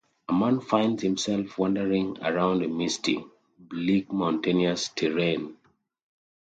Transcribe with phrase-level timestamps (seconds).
[0.29, 3.23] A man finds himself wandering around a misty,
[3.67, 5.57] bleak mountainous terrain.